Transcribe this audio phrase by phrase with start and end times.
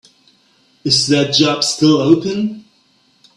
[0.83, 2.65] Is that job still open?